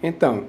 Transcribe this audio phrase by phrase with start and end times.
[0.00, 0.44] Então,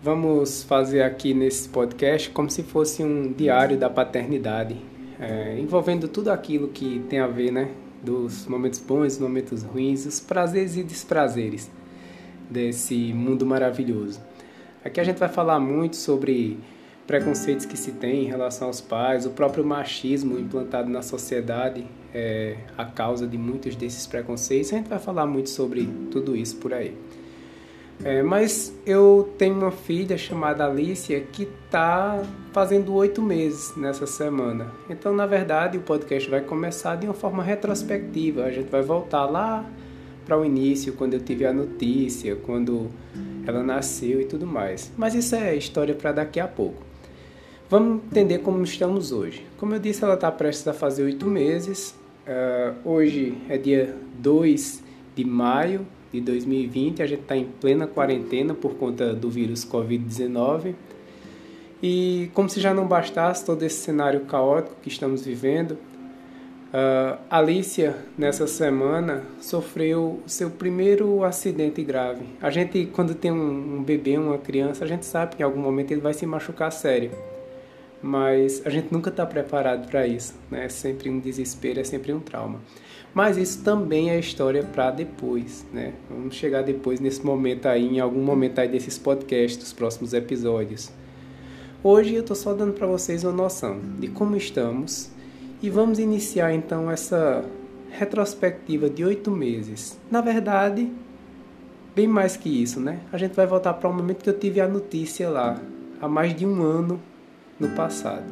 [0.00, 4.76] vamos fazer aqui nesse podcast como se fosse um diário da paternidade,
[5.18, 7.68] é, envolvendo tudo aquilo que tem a ver, né?
[8.00, 11.68] Dos momentos bons, momentos ruins, os prazeres e desprazeres
[12.48, 14.20] desse mundo maravilhoso.
[14.84, 16.56] Aqui a gente vai falar muito sobre
[17.08, 21.84] preconceitos que se tem em relação aos pais, o próprio machismo implantado na sociedade
[22.14, 24.72] é a causa de muitos desses preconceitos.
[24.72, 26.96] A gente vai falar muito sobre tudo isso por aí.
[28.02, 34.72] É, mas eu tenho uma filha chamada Alicia que está fazendo oito meses nessa semana.
[34.88, 38.44] Então, na verdade, o podcast vai começar de uma forma retrospectiva.
[38.44, 39.68] A gente vai voltar lá
[40.24, 42.90] para o início, quando eu tive a notícia, quando
[43.46, 44.90] ela nasceu e tudo mais.
[44.96, 46.82] Mas isso é história para daqui a pouco.
[47.68, 49.46] Vamos entender como estamos hoje.
[49.58, 51.94] Como eu disse, ela está prestes a fazer oito meses.
[52.26, 54.82] Uh, hoje é dia 2
[55.14, 57.02] de maio de 2020.
[57.02, 60.74] A gente está em plena quarentena por conta do vírus Covid-19.
[61.82, 67.96] E como se já não bastasse todo esse cenário caótico que estamos vivendo, uh, Alicia,
[68.18, 72.26] nessa semana, sofreu seu primeiro acidente grave.
[72.40, 75.60] A gente, quando tem um, um bebê, uma criança, a gente sabe que em algum
[75.60, 77.10] momento ele vai se machucar sério.
[78.02, 80.64] Mas a gente nunca está preparado para isso, né?
[80.64, 82.60] É sempre um desespero, é sempre um trauma.
[83.12, 85.92] Mas isso também é história para depois, né?
[86.08, 90.90] Vamos chegar depois nesse momento aí, em algum momento aí desses podcasts, dos próximos episódios.
[91.82, 95.10] Hoje eu estou só dando para vocês uma noção de como estamos
[95.62, 97.44] e vamos iniciar então essa
[97.90, 99.98] retrospectiva de oito meses.
[100.10, 100.90] Na verdade,
[101.94, 103.00] bem mais que isso, né?
[103.12, 105.60] A gente vai voltar para o momento que eu tive a notícia lá,
[106.00, 107.00] há mais de um ano
[107.60, 108.24] no passado.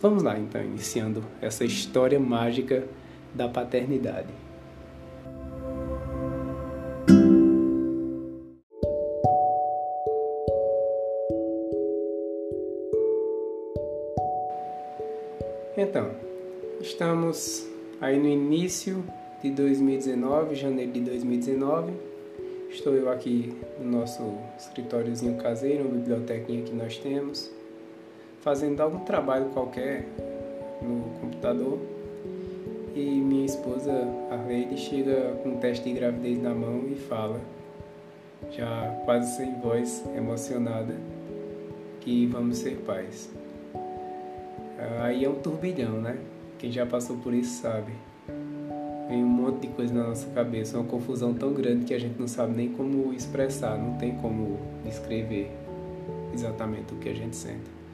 [0.00, 2.86] Vamos lá então, iniciando essa história mágica
[3.34, 4.28] da paternidade.
[15.76, 16.10] Então,
[16.80, 17.68] estamos
[18.00, 19.04] aí no início
[19.42, 21.92] de 2019, janeiro de 2019.
[22.70, 24.22] Estou eu aqui no nosso
[24.58, 27.50] escritóriozinho caseiro, uma bibliotequinha que nós temos,
[28.46, 30.06] fazendo algum trabalho qualquer
[30.80, 31.80] no computador
[32.94, 33.92] e minha esposa,
[34.30, 37.40] Arleide, chega com um teste de gravidez na mão e fala,
[38.52, 40.94] já quase sem voz, emocionada,
[42.00, 43.28] que vamos ser pais.
[45.00, 46.16] Aí é um turbilhão, né?
[46.56, 47.90] Quem já passou por isso sabe.
[49.08, 52.16] Vem um monte de coisa na nossa cabeça, uma confusão tão grande que a gente
[52.16, 55.50] não sabe nem como expressar, não tem como descrever
[56.32, 57.85] exatamente o que a gente sente.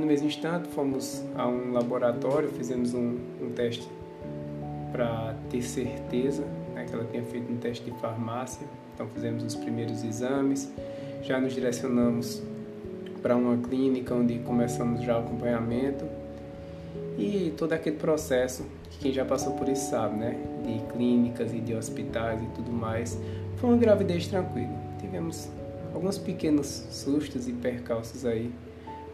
[0.00, 3.86] No mesmo instante fomos a um laboratório, fizemos um, um teste
[4.90, 6.42] para ter certeza
[6.74, 8.66] né, que ela tinha feito um teste de farmácia.
[8.94, 10.72] Então fizemos os primeiros exames,
[11.20, 12.42] já nos direcionamos
[13.20, 16.06] para uma clínica onde começamos já o acompanhamento
[17.18, 20.34] e todo aquele processo que quem já passou por isso sabe, né?
[20.64, 23.20] De clínicas e de hospitais e tudo mais.
[23.58, 24.72] Foi uma gravidez tranquila.
[24.98, 25.50] Tivemos
[25.92, 28.50] alguns pequenos sustos e percalços aí,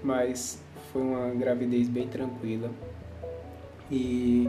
[0.01, 0.65] mas
[0.97, 2.71] foi uma gravidez bem tranquila.
[3.91, 4.49] E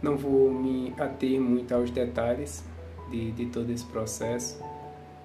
[0.00, 2.64] não vou me ater muito aos detalhes
[3.10, 4.62] de, de todo esse processo,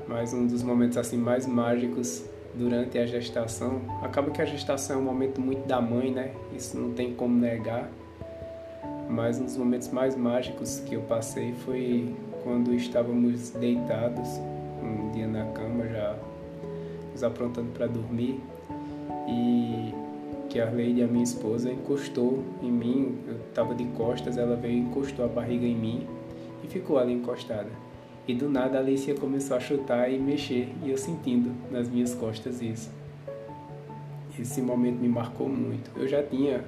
[0.07, 4.99] mas um dos momentos assim mais mágicos durante a gestação, acaba que a gestação é
[4.99, 6.33] um momento muito da mãe, né?
[6.55, 7.89] Isso não tem como negar.
[9.09, 12.13] Mas um dos momentos mais mágicos que eu passei foi
[12.43, 14.29] quando estávamos deitados
[14.81, 16.15] um dia na cama já
[17.11, 18.39] nos aprontando para dormir
[19.27, 19.93] e
[20.53, 23.17] que a Leide, a minha esposa, encostou em mim.
[23.27, 26.07] Eu estava de costas, ela veio e encostou a barriga em mim
[26.63, 27.69] e ficou ali encostada.
[28.27, 32.13] E do nada a Alicia começou a chutar e mexer, e eu sentindo nas minhas
[32.13, 32.91] costas isso.
[34.39, 35.89] Esse momento me marcou muito.
[35.99, 36.63] Eu já tinha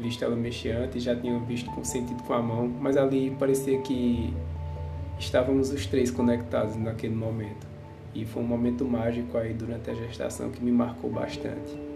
[0.00, 3.80] visto ela mexer antes, já tinha visto com sentido com a mão, mas ali parecia
[3.82, 4.34] que
[5.16, 7.68] estávamos os três conectados naquele momento.
[8.12, 11.87] E foi um momento mágico aí durante a gestação que me marcou bastante.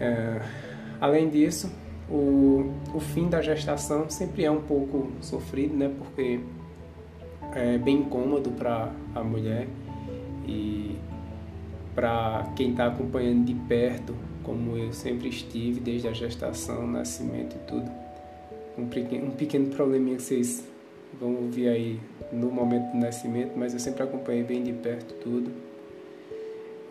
[0.00, 0.40] É,
[1.00, 1.70] além disso,
[2.08, 5.92] o, o fim da gestação sempre é um pouco sofrido, né?
[5.96, 6.40] Porque
[7.54, 9.68] é bem incômodo para a mulher
[10.46, 10.96] e
[11.94, 17.58] para quem está acompanhando de perto, como eu sempre estive desde a gestação, nascimento e
[17.66, 17.90] tudo.
[18.78, 20.64] Um pequeno, um pequeno probleminha que vocês
[21.20, 22.00] vão ouvir aí
[22.32, 25.50] no momento do nascimento, mas eu sempre acompanhei bem de perto tudo.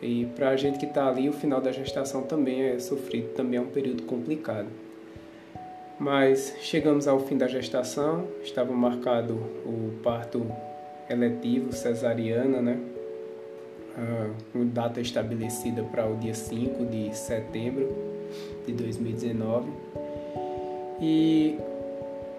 [0.02, 3.58] E para a gente que está ali, o final da gestação também é sofrido, também
[3.60, 4.68] é um período complicado.
[6.00, 9.34] Mas chegamos ao fim da gestação, estava marcado
[9.66, 10.50] o parto
[11.10, 12.80] eletivo, cesariana, né?
[14.54, 17.94] uma data estabelecida para o dia 5 de setembro
[18.66, 19.70] de 2019.
[21.02, 21.58] E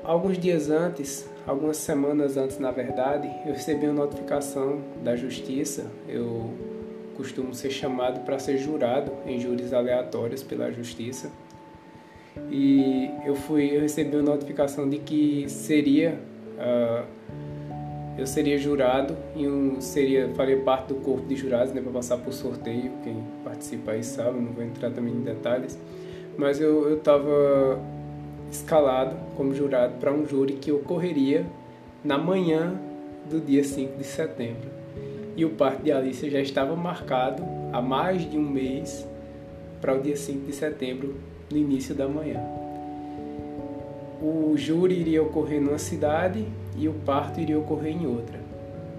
[0.05, 5.87] alguns dias antes, algumas semanas antes, na verdade, eu recebi uma notificação da justiça.
[6.09, 6.51] Eu
[7.21, 11.31] costumo ser chamado para ser jurado em júris aleatórios pela justiça.
[12.51, 16.19] E eu fui, eu recebi uma notificação de que seria
[16.57, 17.05] uh,
[18.17, 22.17] eu seria jurado e um, seria faria parte do corpo de jurados né, para passar
[22.17, 22.91] por sorteio.
[23.05, 25.79] Quem participa aí sabe, não vou entrar também em detalhes.
[26.39, 27.79] Mas eu estava
[28.51, 31.45] escalado como jurado para um júri que ocorreria
[32.03, 32.81] na manhã
[33.29, 34.80] do dia 5 de setembro.
[35.41, 37.43] E o parto de Alicia já estava marcado
[37.73, 39.09] há mais de um mês
[39.81, 41.17] para o dia 5 de setembro,
[41.51, 42.61] no início da manhã
[44.21, 46.47] o júri iria ocorrer numa cidade
[46.77, 48.39] e o parto iria ocorrer em outra.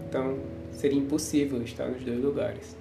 [0.09, 0.39] Então,
[0.71, 2.75] seria impossível estar nos dois lugares.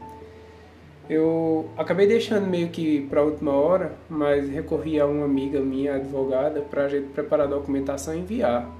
[1.08, 5.96] Eu acabei deixando meio que para a última hora, mas recorri a uma amiga minha,
[5.96, 8.70] advogada, para a gente preparar a documentação e enviar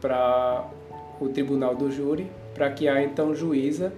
[0.00, 0.66] para
[1.20, 3.92] o tribunal do júri, para que a então juíza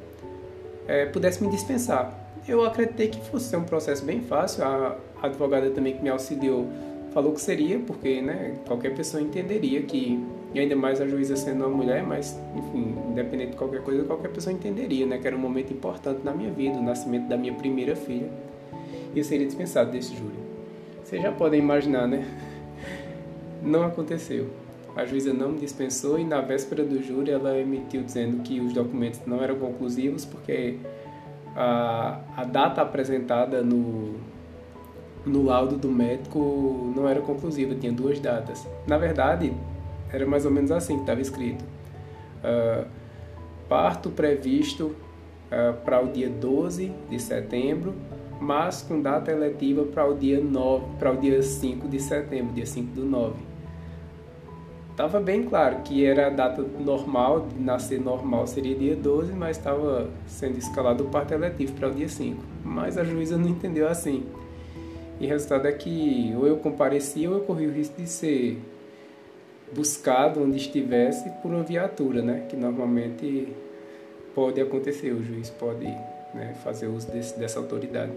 [0.87, 2.13] é, pudesse me dispensar.
[2.47, 6.67] Eu acreditei que fosse ser um processo bem fácil, a advogada também que me auxiliou
[7.17, 10.23] falou que seria, porque né, qualquer pessoa entenderia que,
[10.53, 14.29] e ainda mais a juíza sendo uma mulher, mas enfim, independente de qualquer coisa, qualquer
[14.29, 17.55] pessoa entenderia né, que era um momento importante na minha vida, o nascimento da minha
[17.55, 18.29] primeira filha,
[19.15, 20.37] e eu seria dispensado desse júri.
[21.03, 22.23] Vocês já podem imaginar, né?
[23.65, 24.51] Não aconteceu.
[24.97, 28.73] A juíza não me dispensou e na véspera do júri ela emitiu dizendo que os
[28.73, 30.79] documentos não eram conclusivos porque
[31.55, 34.15] a, a data apresentada no,
[35.27, 38.67] no laudo do médico não era conclusiva, tinha duas datas.
[38.87, 39.53] Na verdade,
[40.11, 41.63] era mais ou menos assim que estava escrito.
[42.43, 42.87] Uh,
[43.69, 44.95] parto previsto
[45.51, 47.95] uh, para o dia 12 de setembro,
[48.41, 52.67] mas com data eletiva para o dia 9, para o dia 5 de setembro, dia
[52.67, 53.46] 5 do 9.
[54.97, 59.59] Estava bem claro que era a data normal, de nascer normal seria dia 12, mas
[59.59, 62.43] estava sendo escalado o parto eletivo para o dia 5.
[62.65, 64.25] Mas a juíza não entendeu assim.
[65.21, 68.59] E o resultado é que ou eu compareci ou eu corri o risco de ser
[69.75, 72.47] buscado onde estivesse por uma viatura, né?
[72.49, 73.53] Que normalmente
[74.35, 75.85] pode acontecer, o juiz pode
[76.33, 78.13] né, fazer uso desse, dessa autoridade.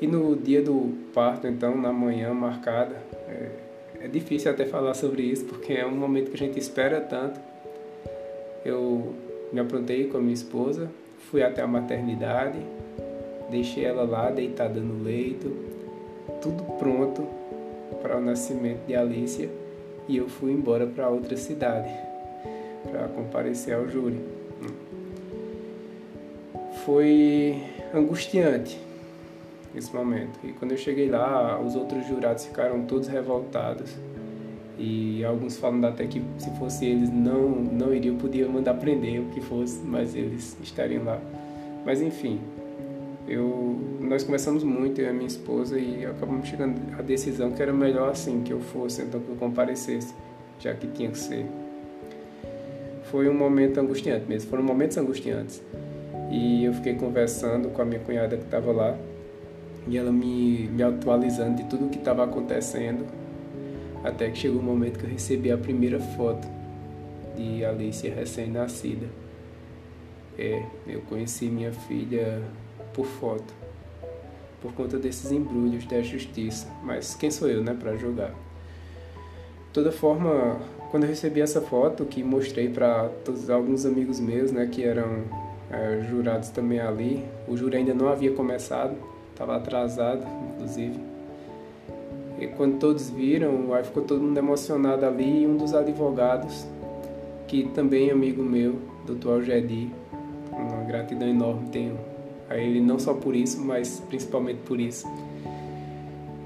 [0.00, 2.96] E no dia do parto, então, na manhã marcada,
[3.28, 3.67] é,
[4.00, 7.40] é difícil até falar sobre isso, porque é um momento que a gente espera tanto.
[8.64, 9.14] Eu
[9.52, 10.90] me aprontei com a minha esposa,
[11.30, 12.58] fui até a maternidade,
[13.50, 15.54] deixei ela lá deitada no leito,
[16.40, 17.26] tudo pronto
[18.02, 19.48] para o nascimento de Alicia
[20.08, 21.92] e eu fui embora para outra cidade
[22.90, 24.20] para comparecer ao júri.
[26.84, 27.60] Foi
[27.92, 28.87] angustiante
[29.74, 30.38] esse momento.
[30.44, 33.94] E quando eu cheguei lá, os outros jurados ficaram todos revoltados.
[34.78, 39.24] E alguns falam até que se fosse eles não não iriam, podia mandar prender o
[39.26, 41.20] que fosse, mas eles estariam lá.
[41.84, 42.40] Mas enfim,
[43.28, 47.72] eu, nós conversamos muito, eu e minha esposa, e acabamos chegando à decisão que era
[47.72, 50.14] melhor assim, que eu fosse, então que eu comparecesse,
[50.58, 51.44] já que tinha que ser.
[53.10, 55.62] Foi um momento angustiante mesmo, foram momentos angustiantes.
[56.30, 58.96] E eu fiquei conversando com a minha cunhada que estava lá,
[59.88, 63.06] e ela me, me atualizando de tudo o que estava acontecendo,
[64.04, 66.46] até que chegou o momento que eu recebi a primeira foto
[67.36, 69.06] de Alicia recém-nascida.
[70.38, 72.42] É, eu conheci minha filha
[72.92, 73.52] por foto,
[74.60, 76.68] por conta desses embrulhos da justiça.
[76.82, 78.30] Mas quem sou eu, né, para julgar?
[78.30, 83.10] De toda forma, quando eu recebi essa foto, que mostrei para
[83.48, 85.24] alguns amigos meus, né, que eram
[85.70, 88.96] é, jurados também ali, o júri ainda não havia começado,
[89.38, 90.98] estava atrasado, inclusive.
[92.40, 96.66] E quando todos viram, aí ficou todo mundo emocionado ali, e um dos advogados,
[97.46, 99.28] que também é amigo meu, Dr.
[99.28, 99.90] Algedi,
[100.52, 101.96] uma gratidão enorme tenho
[102.50, 105.06] a ele não só por isso, mas principalmente por isso.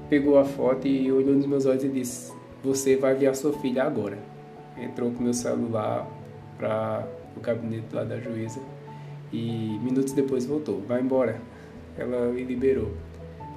[0.09, 2.33] Pegou a foto e olhou nos meus olhos e disse:
[2.63, 4.19] Você vai ver a sua filha agora.
[4.77, 6.07] Entrou com meu celular
[6.57, 8.59] para o gabinete lá da juíza
[9.31, 10.81] e minutos depois voltou.
[10.81, 11.52] Vai embora.
[11.97, 12.91] Ela me liberou.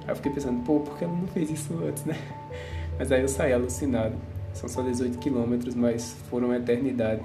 [0.03, 2.15] Aí eu fiquei pensando: Pô, por que ela não fez isso antes, né?
[2.97, 4.15] Mas aí eu saí alucinado.
[4.53, 7.21] São só 18 quilômetros, mas foram uma eternidade.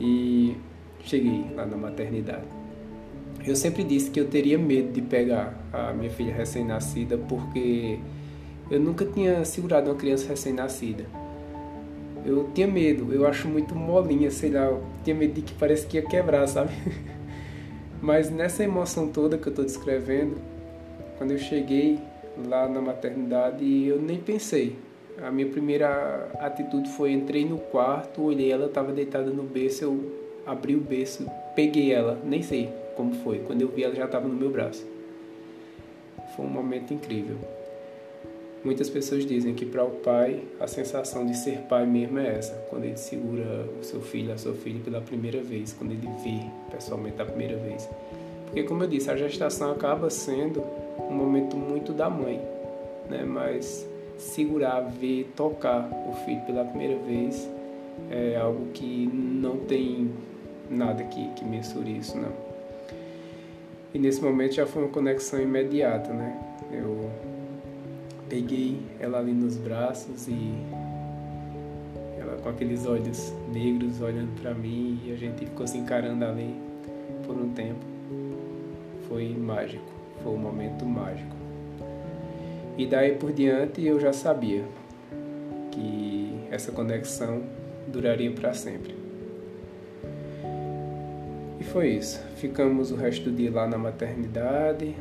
[0.00, 0.56] E
[1.00, 2.44] cheguei lá na maternidade.
[3.44, 7.98] Eu sempre disse que eu teria medo de pegar a minha filha recém-nascida porque
[8.70, 11.04] eu nunca tinha segurado uma criança recém-nascida.
[12.24, 15.86] Eu tinha medo, eu acho muito molinha, sei lá, eu tinha medo de que parece
[15.86, 16.70] que ia quebrar, sabe?
[18.04, 20.36] Mas nessa emoção toda que eu estou descrevendo,
[21.16, 21.98] quando eu cheguei
[22.46, 24.76] lá na maternidade, eu nem pensei.
[25.22, 30.12] A minha primeira atitude foi entrei no quarto, olhei ela estava deitada no berço, eu
[30.44, 33.38] abri o berço, peguei ela, nem sei como foi.
[33.38, 34.86] Quando eu vi ela já estava no meu braço.
[36.36, 37.38] Foi um momento incrível.
[38.64, 42.54] Muitas pessoas dizem que para o pai a sensação de ser pai mesmo é essa,
[42.70, 46.46] quando ele segura o seu filho, a sua filha pela primeira vez, quando ele vê
[46.74, 47.86] pessoalmente a primeira vez.
[48.46, 50.62] Porque como eu disse, a gestação acaba sendo
[50.98, 52.40] um momento muito da mãe,
[53.10, 53.22] né?
[53.22, 57.46] Mas segurar, ver, tocar o filho pela primeira vez
[58.10, 60.10] é algo que não tem
[60.70, 62.32] nada que, que mensure isso, não.
[63.92, 66.40] E nesse momento já foi uma conexão imediata, né?
[66.72, 67.10] Eu
[68.34, 70.54] peguei ela ali nos braços e
[72.18, 76.52] ela com aqueles olhos negros olhando para mim e a gente ficou se encarando ali
[77.24, 77.84] por um tempo.
[79.08, 79.84] Foi mágico,
[80.20, 81.36] foi um momento mágico.
[82.76, 84.64] E daí por diante eu já sabia
[85.70, 87.40] que essa conexão
[87.86, 88.96] duraria para sempre.
[91.60, 92.20] E foi isso.
[92.34, 94.92] Ficamos o resto do dia lá na maternidade.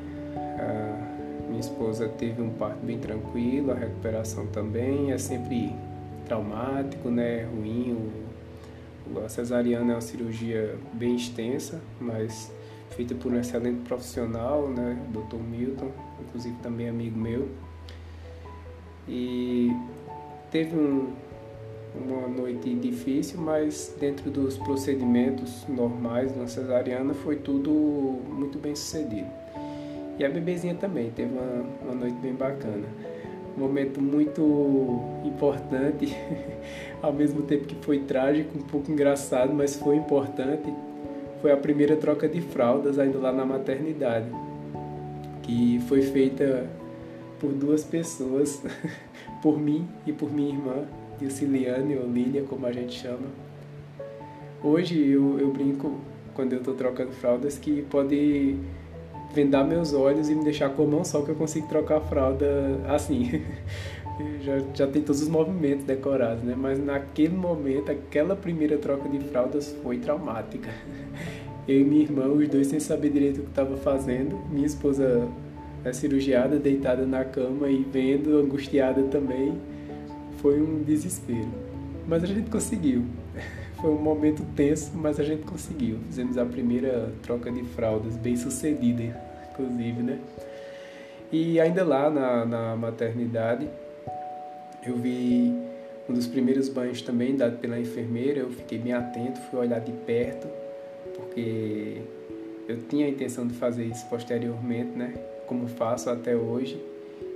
[1.63, 5.73] Esposa teve um parto bem tranquilo, a recuperação também é sempre
[6.25, 8.11] traumático, né, ruim.
[9.13, 12.51] O, a cesariana é uma cirurgia bem extensa, mas
[12.91, 15.37] feita por um excelente profissional, né, Dr.
[15.37, 15.89] Milton,
[16.27, 17.47] inclusive também amigo meu.
[19.07, 19.71] E
[20.51, 21.13] teve um,
[21.95, 28.75] uma noite difícil, mas dentro dos procedimentos normais de uma cesariana foi tudo muito bem
[28.75, 29.42] sucedido.
[30.17, 32.87] E a bebezinha também teve uma, uma noite bem bacana.
[33.57, 36.15] Um momento muito importante,
[37.01, 40.73] ao mesmo tempo que foi trágico, um pouco engraçado, mas foi importante.
[41.41, 44.27] Foi a primeira troca de fraldas ainda lá na maternidade,
[45.41, 46.67] que foi feita
[47.39, 48.63] por duas pessoas,
[49.41, 50.85] por mim e por minha irmã,
[51.19, 53.27] Dilciliane ou Lília, como a gente chama.
[54.63, 55.99] Hoje eu, eu brinco,
[56.33, 58.55] quando eu estou trocando fraldas, que pode
[59.33, 62.01] vendar meus olhos e me deixar com a mão só que eu consigo trocar a
[62.01, 62.45] fralda
[62.87, 63.41] assim.
[64.41, 66.55] já, já tem todos os movimentos decorados, né?
[66.57, 70.69] Mas naquele momento, aquela primeira troca de fraldas foi traumática.
[71.65, 74.37] Eu e minha irmã, os dois sem saber direito o que estava fazendo.
[74.51, 75.25] Minha esposa
[75.85, 79.57] é cirurgiada, deitada na cama e vendo, angustiada também.
[80.37, 81.47] Foi um desespero.
[82.05, 83.03] Mas a gente conseguiu.
[83.83, 85.99] Foi um momento tenso, mas a gente conseguiu.
[86.07, 89.03] Fizemos a primeira troca de fraldas, bem sucedida,
[89.51, 90.19] inclusive, né?
[91.29, 93.67] E ainda lá na, na maternidade,
[94.87, 95.53] eu vi
[96.07, 98.39] um dos primeiros banhos também dado pela enfermeira.
[98.39, 100.47] Eu fiquei bem atento, fui olhar de perto,
[101.17, 102.03] porque
[102.69, 105.13] eu tinha a intenção de fazer isso posteriormente, né?
[105.45, 106.81] Como faço até hoje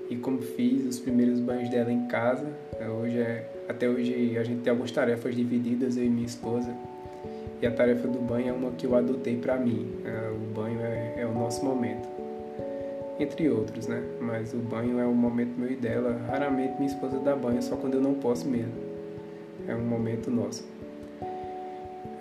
[0.10, 2.48] e como fiz os primeiros banhos dela em casa.
[3.02, 6.74] Hoje é até hoje a gente tem algumas tarefas divididas, eu e minha esposa.
[7.62, 9.92] E a tarefa do banho é uma que eu adotei para mim.
[10.06, 12.08] É, o banho é, é, o nosso momento.
[13.20, 14.02] Entre outros, né?
[14.22, 16.22] Mas o banho é o momento meu e dela.
[16.28, 18.72] Raramente minha esposa dá banho, só quando eu não posso mesmo.
[19.68, 20.64] É um momento nosso.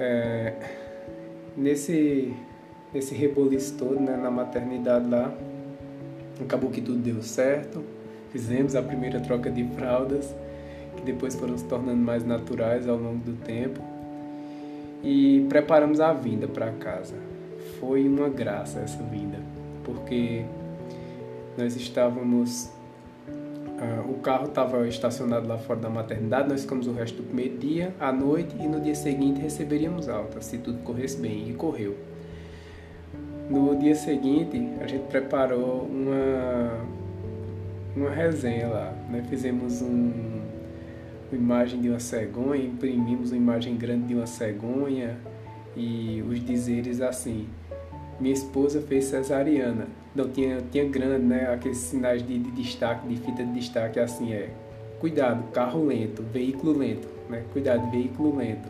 [0.01, 0.55] É,
[1.57, 2.35] nesse,
[2.93, 5.33] nesse reboliço todo, né, na maternidade lá,
[6.41, 7.85] acabou que tudo deu certo.
[8.33, 10.35] Fizemos a primeira troca de fraldas
[10.97, 13.81] que depois foram se tornando mais naturais ao longo do tempo.
[15.03, 17.15] E preparamos a vinda para casa.
[17.79, 19.39] Foi uma graça essa vinda,
[19.85, 20.45] porque
[21.57, 22.71] nós estávamos.
[23.29, 27.59] Uh, o carro estava estacionado lá fora da maternidade, nós ficamos o resto do primeiro
[27.59, 31.95] dia, à noite, e no dia seguinte receberíamos alta, se tudo corresse bem, e correu.
[33.51, 36.81] No dia seguinte, a gente preparou uma,
[37.95, 39.23] uma resenha lá, né?
[39.29, 40.41] fizemos um,
[41.35, 45.19] imagem de uma cegonha, imprimimos uma imagem grande de uma cegonha
[45.77, 47.49] e os dizeres assim:
[48.21, 49.87] minha esposa fez cesariana.
[50.15, 51.53] Não tinha, tinha grande, né?
[51.53, 54.51] Aqueles sinais de, de destaque, de fita de destaque, assim é.
[55.01, 57.43] Cuidado, carro lento, veículo lento, né?
[57.53, 58.69] Cuidado, veículo lento.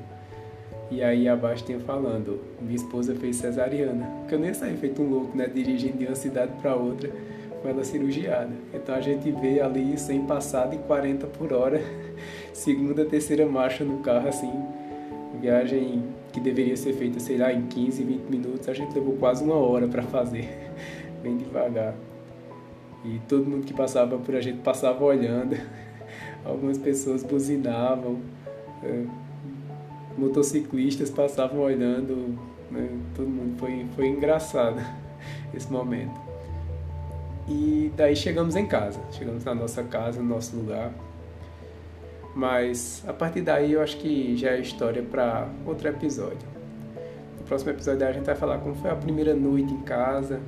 [0.90, 4.06] E aí abaixo tinha falando, minha esposa fez cesariana.
[4.20, 5.46] Porque eu nem saí feito um louco, né?
[5.46, 7.10] Dirigindo de uma cidade para outra
[7.66, 8.50] com ela cirurgiada.
[8.72, 11.80] Então a gente vê ali sem passar de 40 por hora
[12.54, 14.52] segunda, terceira marcha no carro, assim,
[15.40, 19.42] viagem que deveria ser feita, sei lá, em 15, 20 minutos, a gente levou quase
[19.42, 20.48] uma hora para fazer,
[21.22, 21.94] bem devagar.
[23.04, 25.56] E todo mundo que passava por a gente passava olhando,
[26.44, 28.20] algumas pessoas buzinavam,
[28.82, 29.04] é,
[30.16, 32.38] motociclistas passavam olhando,
[32.70, 32.88] Né?
[33.14, 34.80] Todo mundo foi, foi engraçado
[35.54, 36.25] esse momento.
[37.48, 40.92] E daí chegamos em casa, chegamos na nossa casa, no nosso lugar.
[42.34, 46.46] Mas a partir daí eu acho que já é história para outro episódio.
[47.38, 50.40] No próximo episódio a gente vai falar como foi a primeira noite em casa,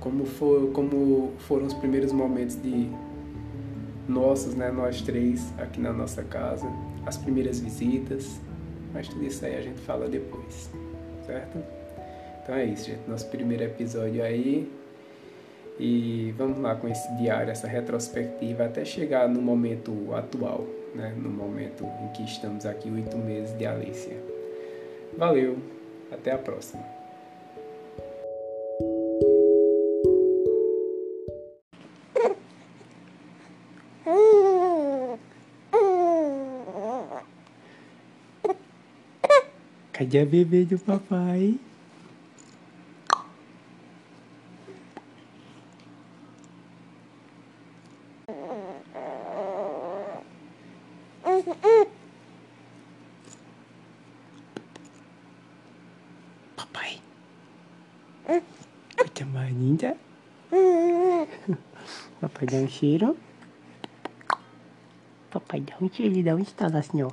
[0.00, 2.88] como, for, como foram os primeiros momentos de
[4.08, 6.66] nossos, né, nós três aqui na nossa casa,
[7.06, 8.40] as primeiras visitas,
[8.92, 10.70] mas tudo isso aí a gente fala depois,
[11.26, 11.58] certo?
[12.42, 14.81] Então é isso, gente, nosso primeiro episódio aí.
[15.84, 21.12] E vamos lá com esse diário, essa retrospectiva, até chegar no momento atual, né?
[21.20, 24.16] no momento em que estamos aqui, oito meses de Alicia.
[25.18, 25.58] Valeu,
[26.12, 26.84] até a próxima.
[39.92, 41.58] Cadê a bebê do papai?
[56.56, 57.00] Papai.
[58.96, 59.96] Pucha manita.
[62.20, 63.16] Papai dá um cheiro.
[65.30, 67.10] Papai dá um cheiro, ele dá um estalo assim, ó.